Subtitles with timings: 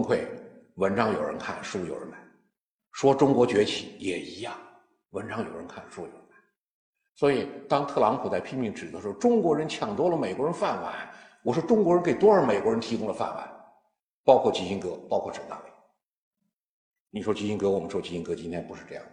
[0.00, 0.26] 崩溃，
[0.76, 2.16] 文章有人看，书有人买；
[2.92, 4.56] 说中国崛起也一样，
[5.10, 6.36] 文章有人看，书有人买。
[7.14, 11.12] 所以，当特朗普在拼命指责说中国人抢夺了美国人饭碗，
[11.44, 13.46] 我说中国人给多少美国人提供了饭碗？
[14.24, 15.64] 包括基辛格，包括沈大伟。
[17.10, 19.10] 你说基辛格，我们说基辛格今天不是这样的，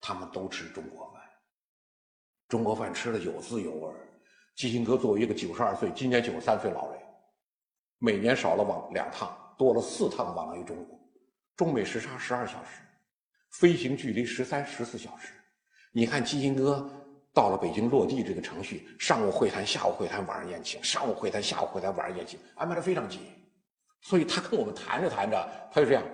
[0.00, 1.22] 他们都吃中国饭，
[2.48, 3.92] 中国饭吃的有滋有味。
[4.56, 6.98] 基辛格作为一个九十二岁，今年九十三岁老人。
[7.98, 10.98] 每年少了往两趟，多了四趟往来于中国，
[11.56, 12.80] 中美时差十二小时，
[13.50, 15.32] 飞行距离十三十四小时。
[15.92, 16.88] 你看基辛格
[17.34, 23.20] 到了北京落地这个程序，上午会谈，下午会谈，晚上宴请；上午会谈，下午会谈，晚上宴请，安排的非常紧。
[24.00, 26.04] 所以他跟我们谈着谈着，他就这样，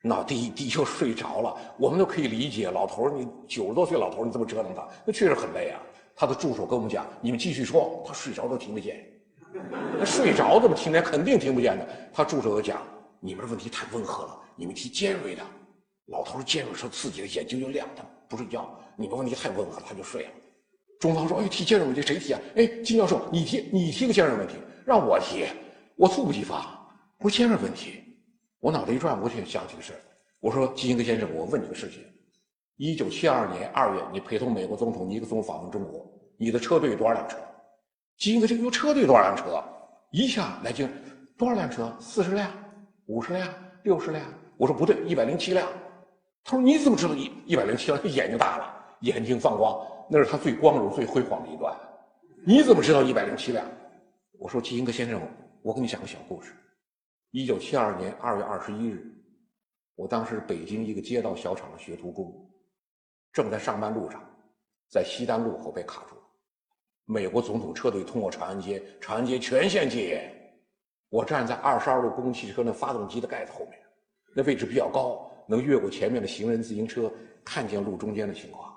[0.00, 1.56] 脑地地就睡着了。
[1.76, 5.80] 我们都可以理解，老头儿你九十多岁老头儿你这么折腾他，那确实很累啊。
[6.14, 9.04] 他的助手跟我们讲：“你们继续说。”他睡着都听得见。
[9.98, 11.02] 那睡着怎么听见？
[11.02, 11.88] 肯定听不见的。
[12.12, 12.82] 他助手就讲
[13.20, 15.42] ：“你们的问题太温和了，你们提尖锐的。”
[16.06, 18.78] 老头尖锐说自己的眼睛就亮，他不睡觉。
[18.96, 20.30] 你们问题太温和了，他就睡了。
[21.00, 22.40] 中方说：“哎，提尖锐问题谁提啊？
[22.56, 25.46] 哎，金教授，你提，你提个尖锐问题，让我提，
[25.96, 26.64] 我猝不及防。
[27.20, 28.02] 我尖锐问题，
[28.60, 29.92] 我脑袋一转，我就想起个事。
[30.40, 32.02] 我说基辛格先生，我问你个事情：
[32.76, 37.36] 一九七二年二月，你陪同美国总统尼克松访问中国，你的车队有多少辆车？”
[38.18, 39.62] 基辛格这个有车队多少辆车？
[40.10, 40.90] 一下来京
[41.36, 41.96] 多少辆车？
[42.00, 42.50] 四十辆、
[43.06, 43.48] 五十辆、
[43.84, 44.24] 六十辆？
[44.56, 45.68] 我说不对，一百零七辆。
[46.42, 48.04] 他说你怎么知道一一百零七辆？
[48.08, 51.72] 眼睛大了，眼睛放光，那是他最光荣、最辉煌的一段。
[52.44, 53.64] 你怎么知道一百零七辆？
[54.40, 55.22] 我说基辛格先生，
[55.62, 56.52] 我给你讲个小故事。
[57.30, 59.06] 一九七二年二月二十一日，
[59.94, 62.34] 我当时北京一个街道小厂的学徒工，
[63.32, 64.20] 正在上班路上，
[64.90, 66.16] 在西单路口被卡住。
[67.10, 70.30] 美国总统车队通过长安街，长安街全线戒严。
[71.08, 73.78] 我站在二十二路公共汽车那发动机的盖子后面，
[74.36, 77.10] 那位置比较高，能越过前面的行人自行车，
[77.42, 78.70] 看见路中间的情况。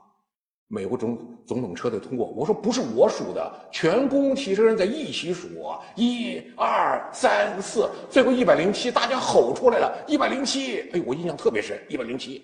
[0.70, 5.50] 美国总总统车队通过，我说不是我数的，全公共汽车人在一起数，
[5.98, 10.90] 一二三四，最后一百零七，大家吼出来了，一百零七。
[10.94, 12.42] 哎，我印象特别深，一百零七。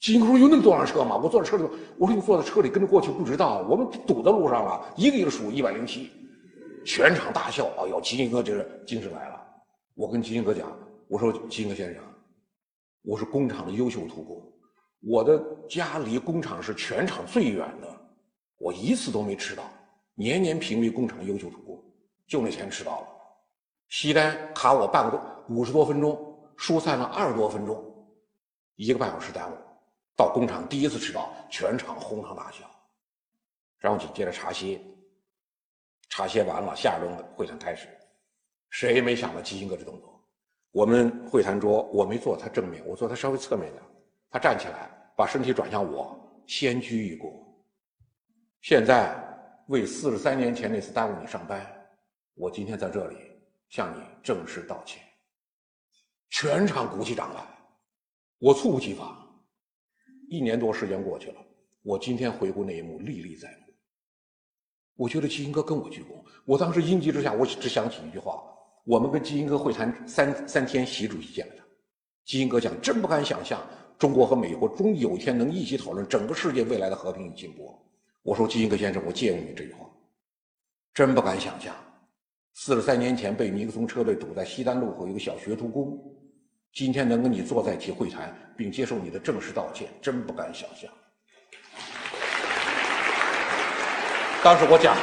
[0.00, 6.10] 基辛格说：“有那么多辆车吗？”我坐在车里头，我说：“你坐在车里跟着过去不知道，我们堵在路上了，一个一个数一百零七。”
[6.86, 7.66] 全场大笑。
[7.78, 9.44] 哎呦，基辛格这是精神来了。
[9.94, 10.70] 我跟基辛格讲
[11.08, 12.02] ：“我说基辛格先生，
[13.02, 14.40] 我是工厂的优秀徒工，
[15.00, 17.88] 我的家离工厂是全场最远的，
[18.58, 19.64] 我一次都没迟到，
[20.14, 21.82] 年年评为工厂优秀徒工，
[22.28, 23.08] 就那天迟到了。
[23.88, 26.16] 西单卡我半个多五十多分钟，
[26.56, 27.84] 疏散了二十多分钟，
[28.76, 29.54] 一个半小时耽误。”
[30.18, 32.68] 到工厂第一次迟到，全场哄堂大笑。
[33.78, 34.80] 然后紧接着茶歇，
[36.10, 37.86] 茶歇完了，下一轮会谈开始。
[38.70, 40.20] 谁也没想到基辛格这动作。
[40.72, 43.80] 我们会谈桌，我没坐他正面，我坐他稍微侧面点。
[44.28, 46.18] 他站起来，把身体转向我，
[46.48, 47.32] 先鞠一躬。
[48.60, 49.16] 现在
[49.68, 51.64] 为四十三年前那次耽误你上班，
[52.34, 53.16] 我今天在这里
[53.68, 55.00] 向你正式道歉。
[56.30, 57.40] 全场鼓起掌来，
[58.38, 59.24] 我猝不及防。
[60.28, 61.36] 一年多时间过去了，
[61.82, 63.72] 我今天回顾那一幕，历历在目。
[64.94, 66.06] 我觉得基辛格跟我鞠躬，
[66.44, 68.42] 我当时应急之下，我只想起一句话：
[68.84, 71.64] 我们跟基辛格会谈三三天，习主席见了他。
[72.24, 73.66] 基辛格讲，真不敢想象
[73.98, 77.74] 中国和美国终有一天能一起讨论整个世界未来的和平与进步。
[78.22, 79.88] 我说，基辛格先生，我借用你这句话，
[80.92, 81.74] 真不敢想象，
[82.52, 85.98] 四十三年前被尼克松车队堵在西单路口一个小学徒工。
[86.78, 90.88] 今天能跟你坐在一起会谈，并接受你的正式道歉，真不敢想象。
[94.44, 94.96] 当时我讲，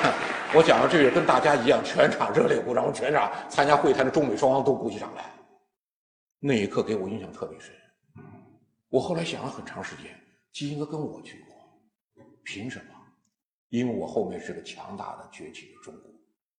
[0.54, 5.26] 我讲了这个，跟大家一样，全场热烈鼓掌，全场参加会谈的中美双方都鼓起掌来。
[6.40, 7.76] 那一刻给我印象特别深。
[8.88, 10.18] 我后来想了很长时间，
[10.54, 12.96] 基辛格跟我去过，凭什么？
[13.68, 16.15] 因为我后面是个强大的崛起的中国。